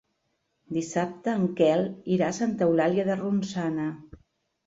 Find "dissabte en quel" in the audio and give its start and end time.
0.77-1.85